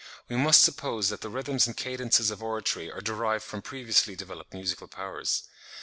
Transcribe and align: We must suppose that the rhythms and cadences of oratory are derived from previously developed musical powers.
We 0.29 0.35
must 0.35 0.63
suppose 0.63 1.09
that 1.09 1.21
the 1.21 1.29
rhythms 1.29 1.67
and 1.67 1.77
cadences 1.77 2.31
of 2.31 2.41
oratory 2.41 2.89
are 2.91 3.01
derived 3.01 3.43
from 3.43 3.61
previously 3.61 4.15
developed 4.15 4.51
musical 4.51 4.87
powers. 4.87 5.43